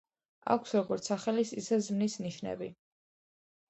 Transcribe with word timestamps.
აქვს 0.55 0.73
როგორც 0.77 1.11
სახელის, 1.13 1.53
ისე 1.63 1.81
ზმნის 1.91 2.19
ნიშნები. 2.27 2.75